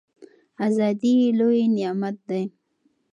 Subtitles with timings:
[0.67, 2.41] ازادي لوی نعمت دی.